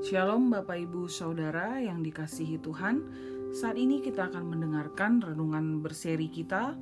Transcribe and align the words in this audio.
Shalom 0.00 0.48
Bapak 0.48 0.80
Ibu 0.80 1.12
Saudara 1.12 1.76
yang 1.76 2.00
dikasihi 2.00 2.56
Tuhan. 2.64 3.04
Saat 3.52 3.76
ini 3.76 4.00
kita 4.00 4.32
akan 4.32 4.48
mendengarkan 4.48 5.20
renungan 5.20 5.84
berseri 5.84 6.32
kita 6.32 6.72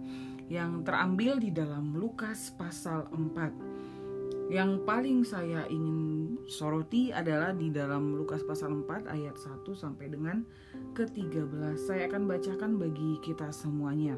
yang 0.47 0.87
terambil 0.87 1.43
di 1.43 1.51
dalam 1.51 1.99
Lukas 1.99 2.55
pasal 2.55 3.11
4. 3.11 4.55
Yang 4.55 4.71
paling 4.87 5.27
saya 5.27 5.67
ingin 5.67 6.39
soroti 6.47 7.11
adalah 7.11 7.51
di 7.51 7.75
dalam 7.75 8.15
Lukas 8.15 8.47
pasal 8.47 8.87
4 8.87 9.11
ayat 9.11 9.35
1 9.35 9.67
sampai 9.75 10.15
dengan 10.15 10.47
ke-13. 10.95 11.75
Saya 11.75 12.07
akan 12.07 12.23
bacakan 12.31 12.79
bagi 12.79 13.19
kita 13.19 13.51
semuanya. 13.51 14.15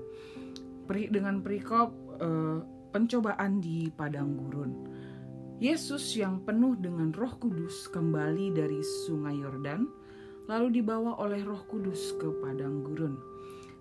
Dengan 0.92 1.40
perikop 1.40 1.88
eh, 2.20 2.60
pencobaan 2.92 3.64
di 3.64 3.88
padang 3.88 4.36
gurun. 4.36 4.89
Yesus 5.60 6.16
yang 6.16 6.40
penuh 6.40 6.72
dengan 6.72 7.12
Roh 7.12 7.36
Kudus 7.36 7.84
kembali 7.92 8.56
dari 8.56 8.80
Sungai 8.80 9.44
Yordan, 9.44 9.84
lalu 10.48 10.80
dibawa 10.80 11.20
oleh 11.20 11.44
Roh 11.44 11.68
Kudus 11.68 12.16
ke 12.16 12.32
padang 12.40 12.80
gurun. 12.80 13.20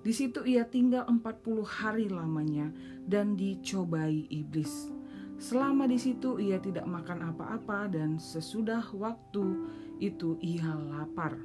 Di 0.03 0.11
situ 0.11 0.43
ia 0.43 0.67
tinggal 0.67 1.07
40 1.07 1.63
hari 1.63 2.11
lamanya 2.11 2.67
dan 3.07 3.39
dicobai 3.39 4.27
iblis. 4.27 4.91
Selama 5.39 5.87
di 5.87 5.95
situ 5.95 6.35
ia 6.35 6.59
tidak 6.59 6.84
makan 6.84 7.31
apa-apa 7.31 7.87
dan 7.87 8.20
sesudah 8.20 8.84
waktu 8.91 9.71
itu 10.03 10.35
ia 10.43 10.75
lapar. 10.91 11.39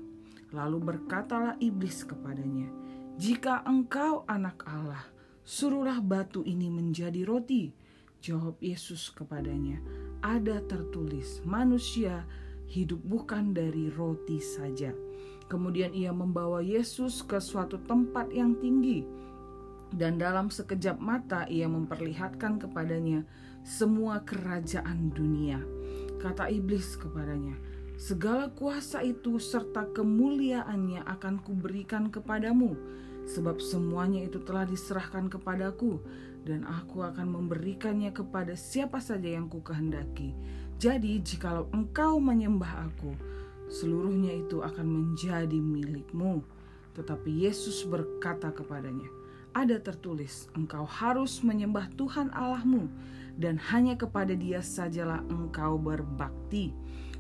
Lalu 0.51 0.83
berkatalah 0.83 1.55
iblis 1.62 2.03
kepadanya, 2.03 2.66
"Jika 3.23 3.62
engkau 3.70 4.27
anak 4.27 4.66
Allah, 4.66 5.06
suruhlah 5.47 6.03
batu 6.03 6.42
ini 6.42 6.66
menjadi 6.66 7.23
roti." 7.23 7.70
Jawab 8.25 8.56
Yesus 8.64 9.12
kepadanya, 9.12 9.84
"Ada 10.24 10.64
tertulis, 10.64 11.45
manusia 11.45 12.24
hidup 12.64 13.05
bukan 13.05 13.53
dari 13.53 13.92
roti 13.92 14.41
saja." 14.41 14.97
Kemudian 15.44 15.92
ia 15.92 16.08
membawa 16.08 16.64
Yesus 16.64 17.20
ke 17.20 17.36
suatu 17.36 17.77
tempat 17.84 18.33
yang 18.33 18.56
tinggi, 18.56 19.05
dan 19.92 20.16
dalam 20.16 20.48
sekejap 20.48 20.97
mata 20.97 21.44
ia 21.53 21.69
memperlihatkan 21.69 22.56
kepadanya 22.56 23.28
semua 23.61 24.25
kerajaan 24.25 25.12
dunia. 25.12 25.61
Kata 26.16 26.48
iblis 26.48 26.97
kepadanya, 26.97 27.61
"Segala 28.00 28.48
kuasa 28.56 29.05
itu 29.05 29.36
serta 29.36 29.92
kemuliaannya 29.92 31.05
akan 31.05 31.44
kuberikan 31.44 32.09
kepadamu." 32.09 32.72
sebab 33.25 33.56
semuanya 33.61 34.20
itu 34.25 34.41
telah 34.44 34.69
diserahkan 34.69 35.33
kepadaku 35.33 36.00
dan 36.45 36.69
aku 36.69 37.00
akan 37.00 37.33
memberikannya 37.33 38.12
kepada 38.12 38.53
siapa 38.53 39.00
saja 39.00 39.33
yang 39.33 39.48
ku 39.48 39.64
kehendaki. 39.64 40.37
Jadi 40.77 41.19
jikalau 41.25 41.67
engkau 41.73 42.20
menyembah 42.20 42.92
aku, 42.92 43.17
seluruhnya 43.73 44.37
itu 44.37 44.61
akan 44.61 44.84
menjadi 44.84 45.56
milikmu. 45.56 46.45
Tetapi 46.95 47.48
Yesus 47.48 47.83
berkata 47.89 48.53
kepadanya, 48.53 49.09
ada 49.56 49.81
tertulis, 49.81 50.47
engkau 50.55 50.87
harus 50.87 51.41
menyembah 51.42 51.91
Tuhan 51.97 52.31
Allahmu 52.31 52.87
dan 53.34 53.59
hanya 53.72 53.98
kepada 53.98 54.37
dia 54.37 54.62
sajalah 54.62 55.25
engkau 55.27 55.81
berbakti. 55.81 56.70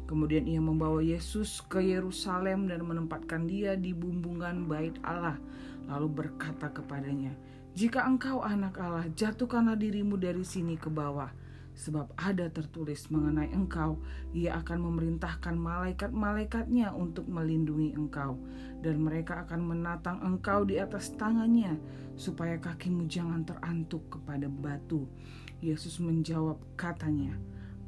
Kemudian 0.04 0.44
ia 0.44 0.60
membawa 0.60 1.00
Yesus 1.00 1.64
ke 1.64 1.80
Yerusalem 1.80 2.68
dan 2.68 2.84
menempatkan 2.84 3.48
dia 3.48 3.72
di 3.74 3.96
bumbungan 3.96 4.68
bait 4.68 4.94
Allah 5.00 5.40
lalu 5.88 6.24
berkata 6.24 6.72
kepadanya, 6.72 7.32
"Jika 7.74 8.06
engkau 8.06 8.38
anak 8.38 8.78
Allah, 8.78 9.10
jatuhkanlah 9.18 9.74
dirimu 9.74 10.14
dari 10.14 10.46
sini 10.46 10.78
ke 10.78 10.86
bawah, 10.86 11.26
sebab 11.74 12.14
ada 12.14 12.46
tertulis 12.46 13.10
mengenai 13.10 13.50
engkau, 13.50 13.98
ia 14.30 14.54
akan 14.62 14.78
memerintahkan 14.78 15.58
malaikat-malaikatnya 15.58 16.94
untuk 16.94 17.26
melindungi 17.26 17.98
engkau, 17.98 18.38
dan 18.78 19.02
mereka 19.02 19.42
akan 19.42 19.74
menatang 19.74 20.22
engkau 20.22 20.62
di 20.62 20.78
atas 20.78 21.18
tangannya, 21.18 21.74
supaya 22.14 22.62
kakimu 22.62 23.10
jangan 23.10 23.42
terantuk 23.42 24.06
kepada 24.06 24.46
batu." 24.46 25.10
Yesus 25.58 25.98
menjawab 25.98 26.62
katanya, 26.78 27.34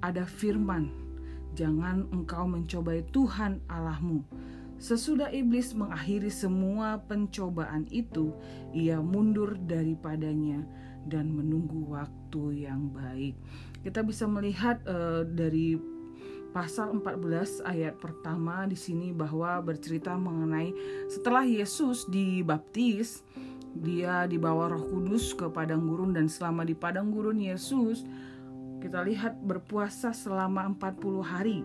"Ada 0.03 0.27
firman, 0.27 0.91
jangan 1.55 2.11
engkau 2.11 2.43
mencobai 2.51 3.07
Tuhan 3.15 3.63
Allahmu." 3.71 4.27
Sesudah 4.77 5.33
iblis 5.33 5.73
mengakhiri 5.73 6.29
semua 6.29 7.01
pencobaan 7.09 7.89
itu, 7.89 8.37
ia 8.77 9.01
mundur 9.01 9.57
daripadanya 9.57 10.61
dan 11.09 11.33
menunggu 11.33 11.97
waktu 11.97 12.69
yang 12.69 12.93
baik. 12.93 13.39
Kita 13.81 14.05
bisa 14.05 14.29
melihat 14.29 14.83
uh, 14.85 15.25
dari 15.25 15.79
pasal 16.53 16.93
14 16.99 17.65
ayat 17.69 18.01
pertama 18.01 18.65
di 18.65 18.77
sini 18.77 19.13
bahwa 19.13 19.61
bercerita 19.61 20.17
mengenai 20.17 20.73
setelah 21.09 21.45
Yesus 21.45 22.09
dibaptis, 22.09 23.25
dia 23.77 24.25
dibawa 24.25 24.73
Roh 24.73 24.89
Kudus 24.89 25.37
ke 25.37 25.53
padang 25.53 25.85
gurun 25.85 26.17
dan 26.17 26.33
selama 26.33 26.65
di 26.65 26.73
padang 26.73 27.13
gurun 27.13 27.37
Yesus 27.37 28.05
kita 28.81 29.05
lihat 29.05 29.41
berpuasa 29.41 30.13
selama 30.17 30.69
40 30.77 31.21
hari. 31.25 31.61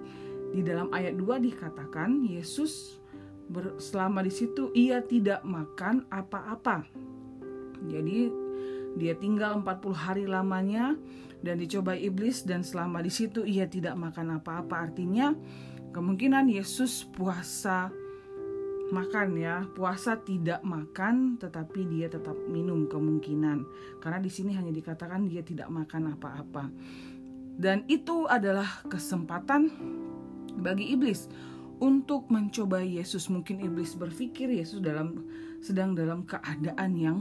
Di 0.51 0.59
dalam 0.59 0.91
ayat 0.91 1.15
2 1.15 1.39
dikatakan 1.39 2.27
Yesus 2.27 3.00
selama 3.77 4.23
di 4.23 4.31
situ 4.31 4.71
ia 4.71 5.03
tidak 5.03 5.43
makan 5.43 6.07
apa-apa. 6.07 6.87
Jadi 7.87 8.31
dia 8.95 9.15
tinggal 9.15 9.59
40 9.63 9.91
hari 9.95 10.25
lamanya 10.27 10.95
dan 11.41 11.57
dicoba 11.57 11.97
iblis 11.97 12.45
dan 12.45 12.61
selama 12.61 13.01
di 13.01 13.11
situ 13.11 13.43
ia 13.43 13.65
tidak 13.67 13.97
makan 13.97 14.39
apa-apa. 14.39 14.91
Artinya 14.91 15.33
kemungkinan 15.91 16.47
Yesus 16.47 17.07
puasa 17.11 17.91
makan 18.91 19.39
ya 19.39 19.63
puasa 19.71 20.19
tidak 20.19 20.59
makan 20.67 21.39
tetapi 21.39 21.87
dia 21.87 22.11
tetap 22.11 22.35
minum 22.51 22.85
kemungkinan 22.91 23.63
karena 24.03 24.19
di 24.19 24.27
sini 24.27 24.51
hanya 24.51 24.69
dikatakan 24.75 25.31
dia 25.31 25.39
tidak 25.41 25.71
makan 25.71 26.11
apa-apa 26.11 26.67
dan 27.55 27.87
itu 27.87 28.27
adalah 28.27 28.83
kesempatan 28.91 29.71
bagi 30.59 30.91
iblis 30.91 31.31
untuk 31.81 32.29
mencoba 32.29 32.79
Yesus. 32.85 33.27
Mungkin 33.27 33.59
iblis 33.65 33.97
berpikir 33.97 34.47
Yesus 34.47 34.79
dalam 34.79 35.25
sedang 35.59 35.97
dalam 35.97 36.23
keadaan 36.23 36.91
yang 36.95 37.17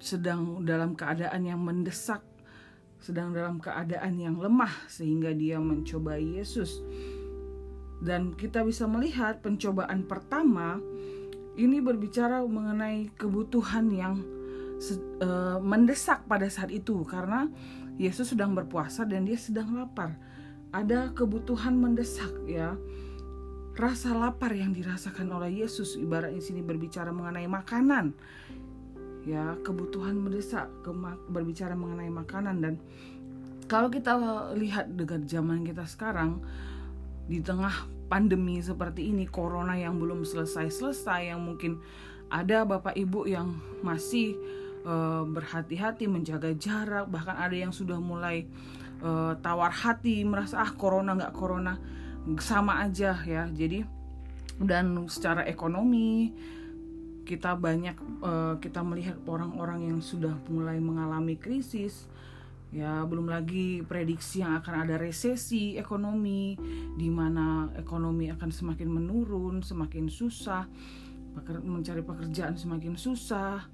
sedang 0.00 0.64
dalam 0.64 0.96
keadaan 0.96 1.44
yang 1.44 1.60
mendesak, 1.60 2.24
sedang 2.98 3.36
dalam 3.36 3.60
keadaan 3.60 4.16
yang 4.16 4.40
lemah 4.40 4.72
sehingga 4.88 5.36
dia 5.36 5.60
mencoba 5.60 6.16
Yesus. 6.16 6.80
Dan 8.00 8.32
kita 8.32 8.64
bisa 8.64 8.88
melihat 8.88 9.44
pencobaan 9.44 10.08
pertama 10.08 10.80
ini 11.60 11.84
berbicara 11.84 12.40
mengenai 12.40 13.12
kebutuhan 13.20 13.92
yang 13.92 14.14
uh, 15.20 15.60
mendesak 15.60 16.24
pada 16.24 16.48
saat 16.48 16.72
itu 16.72 17.04
karena 17.04 17.44
Yesus 18.00 18.32
sedang 18.32 18.56
berpuasa 18.56 19.04
dan 19.04 19.28
dia 19.28 19.36
sedang 19.36 19.76
lapar 19.76 20.16
ada 20.70 21.10
kebutuhan 21.14 21.74
mendesak 21.78 22.30
ya. 22.46 22.78
Rasa 23.78 24.12
lapar 24.12 24.52
yang 24.52 24.76
dirasakan 24.76 25.30
oleh 25.32 25.64
Yesus 25.64 25.96
ibaratnya 25.96 26.42
sini 26.42 26.60
berbicara 26.60 27.14
mengenai 27.14 27.48
makanan. 27.48 28.12
Ya 29.24 29.56
kebutuhan 29.62 30.20
mendesak 30.20 30.68
berbicara 31.30 31.72
mengenai 31.78 32.12
makanan. 32.12 32.56
Dan 32.60 32.74
kalau 33.70 33.88
kita 33.88 34.18
lihat 34.58 34.94
dengan 34.98 35.24
zaman 35.24 35.62
kita 35.62 35.86
sekarang 35.86 36.42
di 37.30 37.38
tengah 37.38 37.86
pandemi 38.10 38.58
seperti 38.58 39.14
ini 39.14 39.30
corona 39.30 39.78
yang 39.78 40.02
belum 40.02 40.26
selesai-selesai 40.26 41.30
yang 41.30 41.46
mungkin 41.46 41.78
ada 42.26 42.66
bapak 42.66 42.98
ibu 42.98 43.30
yang 43.30 43.54
masih 43.86 44.34
uh, 44.82 45.22
berhati-hati 45.22 46.10
menjaga 46.10 46.50
jarak 46.58 47.06
bahkan 47.06 47.38
ada 47.38 47.54
yang 47.54 47.70
sudah 47.70 48.02
mulai 48.02 48.50
uh, 49.00 49.34
tawar 49.40 49.72
hati 49.72 50.22
merasa 50.24 50.62
ah 50.62 50.72
corona 50.72 51.16
nggak 51.16 51.34
corona. 51.34 51.74
Sama 52.38 52.84
aja 52.84 53.16
ya 53.24 53.48
jadi 53.48 53.82
dan 54.60 55.08
secara 55.08 55.48
ekonomi 55.48 56.36
kita 57.24 57.56
banyak 57.56 57.96
uh, 58.20 58.54
kita 58.60 58.84
melihat 58.84 59.16
orang-orang 59.24 59.88
yang 59.88 59.98
sudah 60.04 60.36
mulai 60.52 60.76
mengalami 60.82 61.40
krisis 61.40 62.10
ya 62.70 63.02
belum 63.02 63.26
lagi 63.26 63.82
prediksi 63.82 64.46
yang 64.46 64.54
akan 64.62 64.86
ada 64.86 64.94
resesi 64.94 65.74
ekonomi 65.74 66.54
di 66.94 67.08
mana 67.10 67.66
ekonomi 67.74 68.30
akan 68.30 68.50
semakin 68.50 68.86
menurun 68.86 69.62
semakin 69.64 70.06
susah 70.06 70.70
mencari 71.62 72.02
pekerjaan 72.02 72.54
semakin 72.58 72.94
susah, 72.98 73.64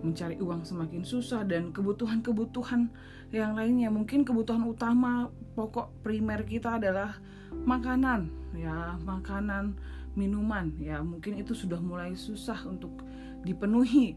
mencari 0.00 0.40
uang 0.40 0.64
semakin 0.64 1.04
susah 1.04 1.44
dan 1.44 1.72
kebutuhan-kebutuhan 1.72 2.88
yang 3.30 3.54
lainnya 3.54 3.92
mungkin 3.92 4.26
kebutuhan 4.26 4.66
utama 4.66 5.30
pokok 5.54 6.02
primer 6.02 6.42
kita 6.42 6.82
adalah 6.82 7.14
makanan 7.52 8.30
ya, 8.56 8.98
makanan, 9.04 9.76
minuman 10.16 10.74
ya, 10.80 11.04
mungkin 11.04 11.38
itu 11.38 11.54
sudah 11.54 11.78
mulai 11.78 12.16
susah 12.16 12.58
untuk 12.66 13.02
dipenuhi. 13.46 14.16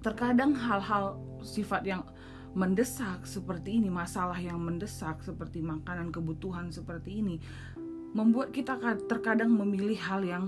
Terkadang 0.00 0.56
hal-hal 0.56 1.20
sifat 1.44 1.84
yang 1.84 2.02
mendesak 2.56 3.22
seperti 3.28 3.78
ini, 3.78 3.92
masalah 3.92 4.38
yang 4.38 4.58
mendesak 4.58 5.22
seperti 5.22 5.60
makanan 5.60 6.10
kebutuhan 6.10 6.72
seperti 6.72 7.20
ini 7.20 7.36
membuat 8.10 8.50
kita 8.50 8.74
terkadang 9.06 9.54
memilih 9.54 9.98
hal 10.02 10.20
yang 10.26 10.44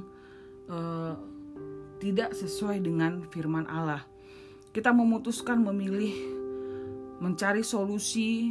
uh, 0.66 1.14
tidak 2.02 2.34
sesuai 2.34 2.82
dengan 2.82 3.22
firman 3.30 3.62
Allah. 3.70 4.02
Kita 4.74 4.90
memutuskan 4.90 5.62
memilih 5.62 6.10
mencari 7.22 7.62
solusi 7.62 8.50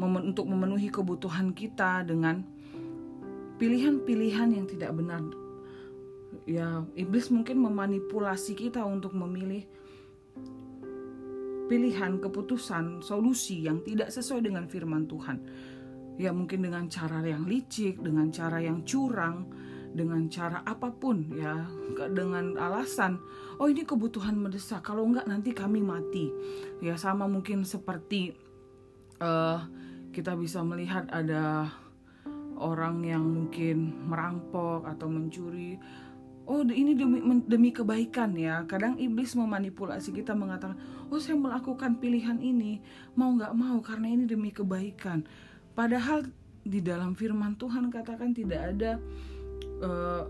untuk 0.00 0.48
memenuhi 0.48 0.88
kebutuhan 0.88 1.52
kita 1.52 2.00
dengan 2.08 2.40
pilihan-pilihan 3.60 4.56
yang 4.56 4.64
tidak 4.64 4.96
benar. 4.96 5.20
Ya, 6.48 6.80
iblis 6.96 7.28
mungkin 7.28 7.60
memanipulasi 7.60 8.56
kita 8.56 8.80
untuk 8.88 9.12
memilih 9.12 9.68
pilihan, 11.68 12.20
keputusan, 12.24 13.04
solusi 13.04 13.68
yang 13.68 13.84
tidak 13.84 14.08
sesuai 14.08 14.48
dengan 14.48 14.64
firman 14.64 15.04
Tuhan. 15.04 15.38
Ya, 16.16 16.32
mungkin 16.32 16.64
dengan 16.64 16.88
cara 16.88 17.20
yang 17.20 17.44
licik, 17.44 18.00
dengan 18.00 18.32
cara 18.32 18.62
yang 18.64 18.80
curang, 18.86 19.50
dengan 19.94 20.26
cara 20.26 20.60
apa 20.66 20.90
pun 20.90 21.30
ya. 21.32 21.64
Dengan 22.10 22.58
alasan 22.58 23.22
oh 23.62 23.70
ini 23.70 23.86
kebutuhan 23.86 24.34
mendesak. 24.34 24.82
Kalau 24.82 25.06
enggak 25.06 25.30
nanti 25.30 25.54
kami 25.54 25.78
mati. 25.80 26.28
Ya 26.82 26.98
sama 26.98 27.30
mungkin 27.30 27.62
seperti 27.62 28.34
uh, 29.22 29.62
kita 30.10 30.34
bisa 30.34 30.60
melihat 30.66 31.06
ada 31.14 31.70
orang 32.58 33.02
yang 33.06 33.22
mungkin 33.22 34.06
merampok 34.10 34.86
atau 34.86 35.06
mencuri. 35.06 35.78
Oh 36.44 36.60
ini 36.60 36.92
demi 36.92 37.22
demi 37.48 37.70
kebaikan 37.72 38.36
ya. 38.36 38.66
Kadang 38.68 39.00
iblis 39.00 39.32
memanipulasi 39.32 40.12
kita 40.12 40.36
mengatakan 40.36 40.76
oh 41.08 41.16
saya 41.16 41.38
melakukan 41.38 41.96
pilihan 42.02 42.36
ini 42.42 42.84
mau 43.16 43.32
nggak 43.32 43.54
mau 43.56 43.80
karena 43.80 44.12
ini 44.12 44.28
demi 44.28 44.52
kebaikan. 44.52 45.24
Padahal 45.72 46.28
di 46.64 46.80
dalam 46.80 47.12
firman 47.12 47.60
Tuhan 47.60 47.92
katakan 47.92 48.32
tidak 48.32 48.60
ada 48.76 48.96
uh, 49.82 50.28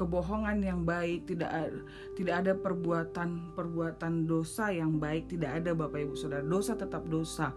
kebohongan 0.00 0.64
yang 0.64 0.80
baik, 0.88 1.28
tidak 1.28 1.76
tidak 2.16 2.34
ada 2.40 2.52
perbuatan 2.56 3.52
perbuatan 3.52 4.24
dosa 4.24 4.72
yang 4.72 4.96
baik, 4.96 5.28
tidak 5.28 5.60
ada 5.60 5.76
Bapak 5.76 6.00
Ibu 6.08 6.16
Saudara. 6.16 6.40
Dosa 6.40 6.72
tetap 6.72 7.04
dosa 7.04 7.52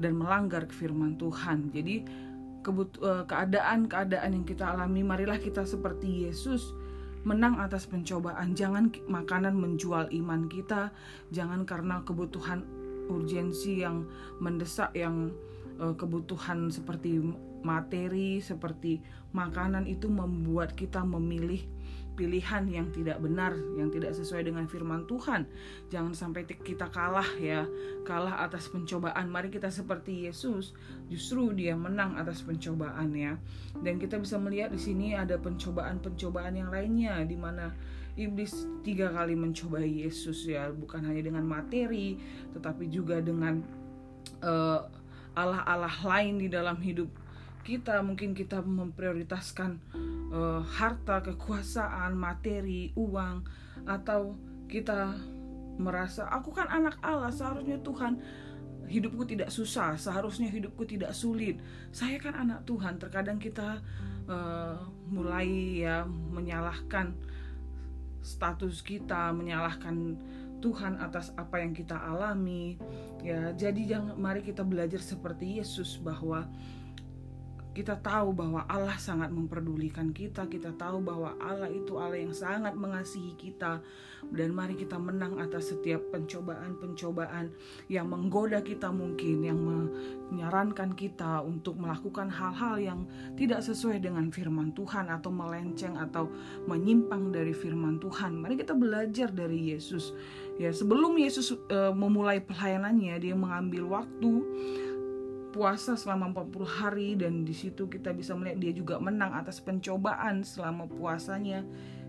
dan 0.00 0.16
melanggar 0.16 0.64
firman 0.72 1.20
Tuhan. 1.20 1.68
Jadi 1.74 2.06
eh, 2.64 3.24
keadaan-keadaan 3.28 4.30
yang 4.32 4.46
kita 4.48 4.64
alami, 4.72 5.04
marilah 5.04 5.36
kita 5.36 5.68
seperti 5.68 6.24
Yesus 6.24 6.72
menang 7.26 7.60
atas 7.60 7.84
pencobaan. 7.84 8.56
Jangan 8.56 8.88
makanan 9.04 9.52
menjual 9.52 10.08
iman 10.08 10.48
kita, 10.48 10.88
jangan 11.34 11.68
karena 11.68 12.00
kebutuhan 12.06 12.64
urgensi 13.12 13.84
yang 13.84 14.04
mendesak 14.36 14.92
yang 14.92 15.32
uh, 15.80 15.96
kebutuhan 15.96 16.68
seperti 16.68 17.24
materi 17.62 18.38
seperti 18.38 19.02
makanan 19.34 19.86
itu 19.86 20.06
membuat 20.08 20.74
kita 20.74 21.02
memilih 21.02 21.62
pilihan 22.18 22.66
yang 22.66 22.90
tidak 22.90 23.22
benar, 23.22 23.54
yang 23.78 23.94
tidak 23.94 24.10
sesuai 24.10 24.50
dengan 24.50 24.66
firman 24.66 25.06
Tuhan. 25.06 25.46
Jangan 25.86 26.18
sampai 26.18 26.50
kita 26.50 26.90
kalah 26.90 27.30
ya, 27.38 27.62
kalah 28.02 28.42
atas 28.42 28.66
pencobaan. 28.66 29.30
Mari 29.30 29.54
kita 29.54 29.70
seperti 29.70 30.26
Yesus, 30.26 30.74
justru 31.06 31.54
dia 31.54 31.78
menang 31.78 32.18
atas 32.18 32.42
pencobaan 32.42 33.14
ya. 33.14 33.38
Dan 33.78 34.02
kita 34.02 34.18
bisa 34.18 34.34
melihat 34.34 34.74
di 34.74 34.82
sini 34.82 35.14
ada 35.14 35.38
pencobaan-pencobaan 35.38 36.58
yang 36.58 36.74
lainnya 36.74 37.22
di 37.22 37.38
mana 37.38 37.70
iblis 38.18 38.66
tiga 38.82 39.14
kali 39.14 39.38
mencobai 39.38 40.02
Yesus 40.02 40.42
ya, 40.50 40.74
bukan 40.74 41.06
hanya 41.06 41.22
dengan 41.22 41.46
materi, 41.46 42.18
tetapi 42.50 42.90
juga 42.90 43.22
dengan 43.22 43.62
uh, 44.42 44.82
Allah-Allah 45.38 45.94
lain 46.02 46.42
di 46.42 46.50
dalam 46.50 46.82
hidup 46.82 47.06
kita 47.68 48.00
mungkin 48.00 48.32
kita 48.32 48.64
memprioritaskan 48.64 49.76
uh, 50.32 50.64
harta, 50.64 51.20
kekuasaan, 51.20 52.16
materi, 52.16 52.96
uang 52.96 53.44
atau 53.84 54.40
kita 54.72 55.12
merasa 55.76 56.24
aku 56.32 56.56
kan 56.56 56.64
anak 56.72 56.96
Allah, 57.04 57.28
seharusnya 57.28 57.76
Tuhan 57.84 58.16
hidupku 58.88 59.28
tidak 59.28 59.52
susah, 59.52 60.00
seharusnya 60.00 60.48
hidupku 60.48 60.88
tidak 60.88 61.12
sulit. 61.12 61.60
Saya 61.92 62.16
kan 62.16 62.32
anak 62.32 62.64
Tuhan. 62.64 62.96
Terkadang 62.96 63.36
kita 63.36 63.84
uh, 64.24 64.80
mulai 65.12 65.84
ya 65.84 66.08
menyalahkan 66.08 67.12
status 68.24 68.80
kita, 68.80 69.28
menyalahkan 69.36 70.16
Tuhan 70.58 70.98
atas 70.98 71.30
apa 71.38 71.62
yang 71.62 71.70
kita 71.70 71.94
alami 71.94 72.74
ya 73.22 73.54
jadi 73.54 73.78
jangan 73.94 74.18
mari 74.18 74.42
kita 74.42 74.66
belajar 74.66 74.98
seperti 74.98 75.62
Yesus 75.62 76.02
bahwa 76.02 76.50
kita 77.78 77.94
tahu 78.02 78.34
bahwa 78.34 78.66
Allah 78.66 78.98
sangat 78.98 79.30
memperdulikan 79.30 80.10
kita, 80.10 80.50
kita 80.50 80.74
tahu 80.74 80.98
bahwa 80.98 81.38
Allah 81.38 81.70
itu 81.70 81.94
Allah 81.94 82.18
yang 82.18 82.34
sangat 82.34 82.74
mengasihi 82.74 83.38
kita, 83.38 83.78
dan 84.34 84.50
mari 84.50 84.74
kita 84.74 84.98
menang 84.98 85.38
atas 85.38 85.70
setiap 85.70 86.02
pencobaan-pencobaan 86.10 87.54
yang 87.86 88.10
menggoda 88.10 88.66
kita, 88.66 88.90
mungkin 88.90 89.46
yang 89.46 89.62
menyarankan 89.62 90.98
kita 90.98 91.38
untuk 91.46 91.78
melakukan 91.78 92.26
hal-hal 92.26 92.82
yang 92.82 93.00
tidak 93.38 93.62
sesuai 93.62 94.02
dengan 94.02 94.34
firman 94.34 94.74
Tuhan, 94.74 95.06
atau 95.06 95.30
melenceng, 95.30 95.94
atau 96.02 96.26
menyimpang 96.66 97.30
dari 97.30 97.54
firman 97.54 98.02
Tuhan. 98.02 98.42
Mari 98.42 98.58
kita 98.58 98.74
belajar 98.74 99.30
dari 99.30 99.70
Yesus, 99.70 100.18
ya. 100.58 100.74
Sebelum 100.74 101.14
Yesus 101.14 101.54
uh, 101.54 101.94
memulai 101.94 102.42
pelayanannya, 102.42 103.14
dia 103.22 103.38
mengambil 103.38 104.02
waktu 104.02 104.42
puasa 105.50 105.96
selama 105.96 106.30
40 106.32 106.64
hari 106.64 107.08
dan 107.16 107.42
di 107.42 107.56
situ 107.56 107.88
kita 107.88 108.12
bisa 108.12 108.36
melihat 108.36 108.58
dia 108.60 108.72
juga 108.76 108.94
menang 109.00 109.32
atas 109.34 109.60
pencobaan 109.62 110.44
selama 110.44 110.84
puasanya. 110.86 111.64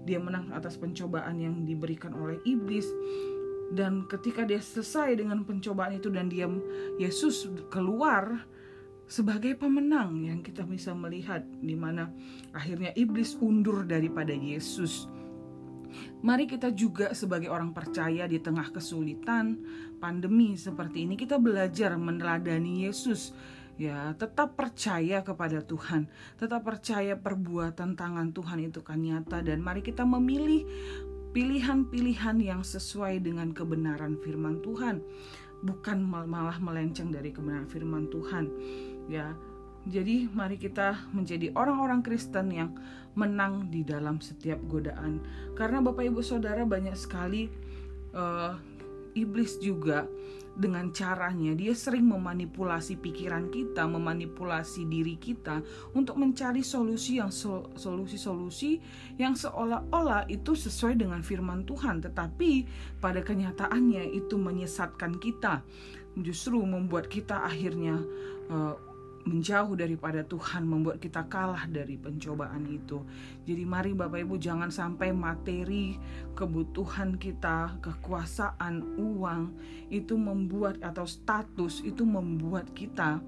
Dia 0.07 0.17
menang 0.17 0.49
atas 0.55 0.79
pencobaan 0.79 1.39
yang 1.39 1.67
diberikan 1.67 2.15
oleh 2.15 2.39
iblis. 2.47 2.87
Dan 3.69 4.09
ketika 4.09 4.49
dia 4.49 4.57
selesai 4.57 5.21
dengan 5.21 5.45
pencobaan 5.45 5.93
itu 5.93 6.09
dan 6.09 6.25
dia 6.31 6.49
Yesus 6.97 7.45
keluar 7.69 8.49
sebagai 9.09 9.57
pemenang 9.57 10.21
yang 10.25 10.45
kita 10.45 10.65
bisa 10.65 10.93
melihat 10.93 11.41
di 11.61 11.73
mana 11.73 12.13
akhirnya 12.53 12.93
iblis 12.93 13.37
undur 13.41 13.85
daripada 13.85 14.33
Yesus. 14.33 15.09
Mari 16.19 16.51
kita 16.51 16.75
juga 16.75 17.15
sebagai 17.15 17.47
orang 17.47 17.71
percaya 17.71 18.27
di 18.27 18.43
tengah 18.43 18.67
kesulitan, 18.75 19.55
pandemi 20.03 20.59
seperti 20.59 21.07
ini 21.07 21.15
kita 21.15 21.39
belajar 21.39 21.95
meneladani 21.95 22.83
Yesus. 22.83 23.31
Ya, 23.79 24.11
tetap 24.19 24.59
percaya 24.59 25.23
kepada 25.23 25.63
Tuhan, 25.63 26.11
tetap 26.35 26.67
percaya 26.67 27.15
perbuatan 27.15 27.95
tangan 27.95 28.35
Tuhan 28.35 28.67
itu 28.67 28.83
kan 28.83 28.99
nyata 28.99 29.39
dan 29.39 29.63
mari 29.63 29.79
kita 29.79 30.03
memilih 30.03 30.67
pilihan-pilihan 31.31 32.43
yang 32.43 32.59
sesuai 32.67 33.23
dengan 33.23 33.55
kebenaran 33.55 34.19
firman 34.19 34.59
Tuhan, 34.59 34.99
bukan 35.63 36.03
malah 36.03 36.59
melenceng 36.59 37.07
dari 37.07 37.31
kebenaran 37.31 37.71
firman 37.71 38.11
Tuhan. 38.11 38.51
Ya, 39.07 39.31
jadi 39.87 40.27
mari 40.31 40.59
kita 40.59 41.07
menjadi 41.15 41.55
orang-orang 41.55 42.03
Kristen 42.03 42.51
yang 42.51 42.75
menang 43.15 43.71
di 43.71 43.83
dalam 43.87 44.19
setiap 44.19 44.59
godaan. 44.67 45.23
Karena 45.55 45.79
Bapak 45.79 46.07
Ibu 46.07 46.21
Saudara 46.23 46.63
banyak 46.67 46.95
sekali 46.95 47.47
uh, 48.13 48.53
iblis 49.15 49.57
juga 49.59 50.05
dengan 50.59 50.91
caranya 50.91 51.55
dia 51.55 51.71
sering 51.71 52.03
memanipulasi 52.11 52.99
pikiran 52.99 53.47
kita, 53.47 53.87
memanipulasi 53.87 54.83
diri 54.91 55.15
kita 55.15 55.63
untuk 55.95 56.19
mencari 56.19 56.59
solusi 56.59 57.23
yang 57.23 57.31
solusi-solusi 57.31 58.75
yang 59.15 59.39
seolah-olah 59.39 60.27
itu 60.27 60.59
sesuai 60.59 60.99
dengan 60.99 61.23
firman 61.23 61.63
Tuhan, 61.63 62.03
tetapi 62.03 62.67
pada 62.99 63.23
kenyataannya 63.23 64.11
itu 64.11 64.35
menyesatkan 64.35 65.15
kita, 65.23 65.63
justru 66.19 66.59
membuat 66.59 67.07
kita 67.07 67.47
akhirnya 67.47 67.95
uh, 68.51 68.88
menjauh 69.27 69.75
daripada 69.75 70.23
Tuhan 70.23 70.63
membuat 70.63 71.03
kita 71.03 71.27
kalah 71.27 71.67
dari 71.67 71.99
pencobaan 71.99 72.63
itu. 72.71 73.03
Jadi 73.43 73.63
mari 73.67 73.91
Bapak 73.91 74.23
Ibu 74.23 74.39
jangan 74.39 74.71
sampai 74.71 75.11
materi, 75.11 75.99
kebutuhan 76.37 77.19
kita, 77.19 77.79
kekuasaan, 77.83 78.95
uang 78.95 79.43
itu 79.91 80.15
membuat 80.15 80.79
atau 80.79 81.03
status 81.03 81.83
itu 81.83 82.07
membuat 82.07 82.71
kita 82.71 83.19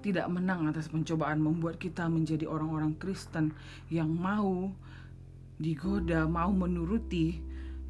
tidak 0.00 0.26
menang 0.32 0.64
atas 0.72 0.88
pencobaan, 0.88 1.44
membuat 1.44 1.76
kita 1.76 2.08
menjadi 2.08 2.48
orang-orang 2.48 2.96
Kristen 2.96 3.52
yang 3.92 4.08
mau 4.08 4.72
digoda, 5.60 6.24
mau 6.24 6.48
menuruti 6.56 7.36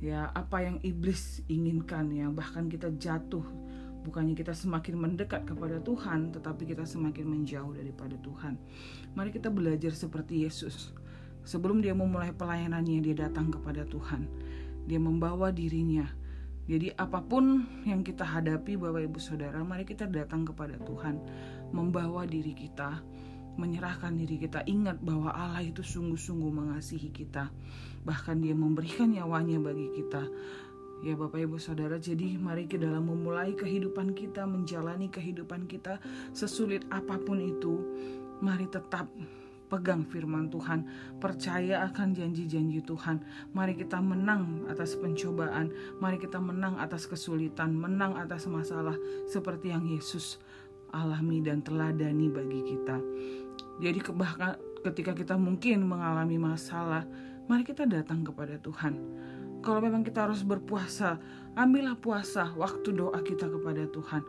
ya 0.03 0.27
apa 0.35 0.67
yang 0.67 0.83
iblis 0.83 1.47
inginkan 1.47 2.11
ya, 2.11 2.27
bahkan 2.35 2.67
kita 2.67 2.91
jatuh 2.99 3.70
Bukannya 4.11 4.35
kita 4.35 4.51
semakin 4.51 4.99
mendekat 4.99 5.47
kepada 5.47 5.79
Tuhan, 5.79 6.35
tetapi 6.35 6.67
kita 6.67 6.83
semakin 6.83 7.31
menjauh 7.31 7.71
daripada 7.71 8.19
Tuhan. 8.19 8.59
Mari 9.15 9.31
kita 9.31 9.55
belajar 9.55 9.95
seperti 9.95 10.43
Yesus. 10.43 10.91
Sebelum 11.47 11.79
dia 11.79 11.95
memulai 11.95 12.35
pelayanannya, 12.35 13.07
dia 13.07 13.31
datang 13.31 13.55
kepada 13.55 13.87
Tuhan. 13.87 14.27
Dia 14.91 14.99
membawa 14.99 15.55
dirinya. 15.55 16.11
Jadi 16.67 16.91
apa 16.99 17.23
pun 17.23 17.63
yang 17.87 18.03
kita 18.03 18.27
hadapi 18.27 18.75
Bapak 18.75 19.07
Ibu 19.07 19.23
Saudara, 19.23 19.63
mari 19.63 19.87
kita 19.87 20.11
datang 20.11 20.43
kepada 20.43 20.75
Tuhan, 20.83 21.15
membawa 21.71 22.27
diri 22.27 22.51
kita 22.51 22.99
menyerahkan 23.59 24.15
diri 24.15 24.41
kita 24.41 24.65
ingat 24.65 25.03
bahwa 25.05 25.35
Allah 25.37 25.61
itu 25.61 25.83
sungguh-sungguh 25.85 26.49
mengasihi 26.49 27.13
kita 27.13 27.53
bahkan 28.07 28.41
dia 28.41 28.57
memberikan 28.57 29.13
nyawanya 29.13 29.61
bagi 29.61 29.91
kita 29.93 30.25
Ya 31.01 31.17
Bapak 31.17 31.41
Ibu 31.41 31.57
Saudara, 31.57 31.97
jadi 31.97 32.37
mari 32.37 32.69
kita 32.69 32.85
dalam 32.85 33.09
memulai 33.09 33.57
kehidupan 33.57 34.13
kita, 34.13 34.45
menjalani 34.45 35.09
kehidupan 35.09 35.65
kita 35.65 35.97
sesulit 36.37 36.85
apa 36.93 37.17
pun 37.17 37.41
itu, 37.41 37.81
mari 38.45 38.69
tetap 38.69 39.09
pegang 39.73 40.05
firman 40.05 40.53
Tuhan, 40.53 40.85
percaya 41.17 41.89
akan 41.89 42.13
janji-janji 42.13 42.85
Tuhan. 42.85 43.17
Mari 43.57 43.81
kita 43.81 43.97
menang 43.97 44.69
atas 44.69 44.93
pencobaan, 45.01 45.73
mari 46.05 46.21
kita 46.21 46.37
menang 46.37 46.77
atas 46.77 47.09
kesulitan, 47.09 47.73
menang 47.73 48.21
atas 48.21 48.45
masalah 48.45 48.99
seperti 49.25 49.73
yang 49.73 49.89
Yesus 49.89 50.37
alami 50.93 51.41
dan 51.41 51.65
teladani 51.65 52.29
bagi 52.29 52.77
kita. 52.77 53.01
Jadi 53.81 54.05
bahkan 54.13 54.61
ketika 54.85 55.17
kita 55.17 55.41
mungkin 55.41 55.81
mengalami 55.81 56.37
masalah, 56.37 57.09
mari 57.49 57.65
kita 57.65 57.89
datang 57.89 58.21
kepada 58.21 58.61
Tuhan 58.61 59.01
kalau 59.61 59.81
memang 59.85 60.01
kita 60.01 60.29
harus 60.29 60.41
berpuasa, 60.41 61.21
ambillah 61.57 61.97
puasa 61.97 62.49
waktu 62.57 62.97
doa 62.97 63.21
kita 63.21 63.49
kepada 63.49 63.85
Tuhan. 63.89 64.23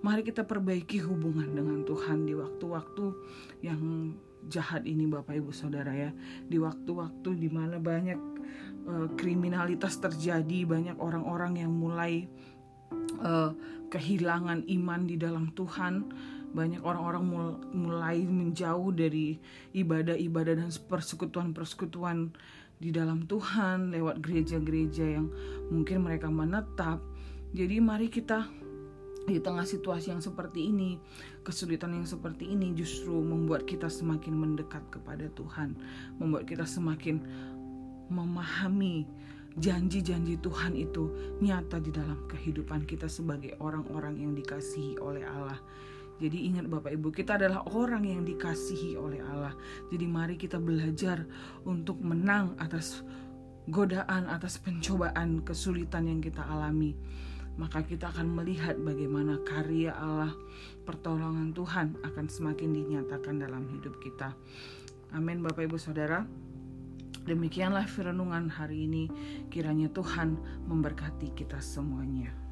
Mari 0.00 0.22
kita 0.24 0.44
perbaiki 0.44 1.00
hubungan 1.04 1.56
dengan 1.56 1.82
Tuhan 1.84 2.28
di 2.28 2.36
waktu-waktu 2.36 3.04
yang 3.64 4.12
jahat 4.46 4.86
ini 4.86 5.08
Bapak 5.08 5.36
Ibu 5.36 5.52
Saudara 5.52 5.92
ya. 5.92 6.10
Di 6.46 6.56
waktu-waktu 6.60 7.36
di 7.36 7.48
mana 7.52 7.80
banyak 7.80 8.20
uh, 8.86 9.08
kriminalitas 9.18 9.98
terjadi, 9.98 10.64
banyak 10.68 10.96
orang-orang 11.00 11.60
yang 11.60 11.72
mulai 11.72 12.28
uh, 13.20 13.50
kehilangan 13.90 14.68
iman 14.68 15.00
di 15.08 15.16
dalam 15.18 15.50
Tuhan 15.52 15.94
banyak 16.56 16.80
orang-orang 16.80 17.24
mulai 17.76 18.24
menjauh 18.24 18.88
dari 18.96 19.36
ibadah-ibadah 19.76 20.56
dan 20.56 20.72
persekutuan-persekutuan 20.72 22.32
di 22.76 22.92
dalam 22.92 23.24
Tuhan 23.24 23.92
lewat 23.92 24.20
gereja-gereja 24.20 25.16
yang 25.20 25.32
mungkin 25.72 26.04
mereka 26.04 26.28
menetap. 26.28 27.00
Jadi 27.56 27.80
mari 27.80 28.12
kita 28.12 28.44
di 29.26 29.42
tengah 29.42 29.66
situasi 29.66 30.14
yang 30.14 30.22
seperti 30.22 30.70
ini, 30.70 31.00
kesulitan 31.42 31.98
yang 31.98 32.06
seperti 32.06 32.46
ini 32.46 32.76
justru 32.78 33.16
membuat 33.18 33.66
kita 33.66 33.90
semakin 33.90 34.38
mendekat 34.38 34.86
kepada 34.92 35.26
Tuhan, 35.34 35.74
membuat 36.22 36.46
kita 36.46 36.62
semakin 36.62 37.18
memahami 38.06 39.02
janji-janji 39.56 40.38
Tuhan 40.38 40.76
itu 40.76 41.10
nyata 41.40 41.82
di 41.82 41.90
dalam 41.90 42.28
kehidupan 42.28 42.84
kita 42.86 43.08
sebagai 43.08 43.56
orang-orang 43.58 44.20
yang 44.20 44.32
dikasihi 44.36 45.00
oleh 45.00 45.24
Allah. 45.26 45.58
Jadi 46.16 46.48
ingat 46.48 46.64
Bapak 46.64 46.96
Ibu, 46.96 47.12
kita 47.12 47.36
adalah 47.36 47.60
orang 47.76 48.08
yang 48.08 48.24
dikasihi 48.24 48.96
oleh 48.96 49.20
Allah. 49.20 49.52
Jadi 49.92 50.06
mari 50.08 50.40
kita 50.40 50.56
belajar 50.56 51.28
untuk 51.68 52.00
menang 52.00 52.56
atas 52.56 53.04
godaan, 53.68 54.30
atas 54.30 54.56
pencobaan, 54.56 55.44
kesulitan 55.44 56.08
yang 56.08 56.24
kita 56.24 56.40
alami. 56.40 56.96
Maka 57.56 57.84
kita 57.84 58.12
akan 58.12 58.36
melihat 58.36 58.76
bagaimana 58.80 59.40
karya 59.44 59.92
Allah, 59.96 60.32
pertolongan 60.84 61.56
Tuhan 61.56 61.96
akan 62.04 62.26
semakin 62.28 62.68
dinyatakan 62.72 63.40
dalam 63.40 63.64
hidup 63.72 63.96
kita. 64.00 64.36
Amin 65.12 65.40
Bapak 65.44 65.68
Ibu 65.68 65.80
Saudara. 65.80 66.24
Demikianlah 67.26 67.88
renungan 67.90 68.46
hari 68.52 68.86
ini. 68.86 69.04
Kiranya 69.50 69.90
Tuhan 69.90 70.38
memberkati 70.68 71.34
kita 71.34 71.58
semuanya. 71.58 72.45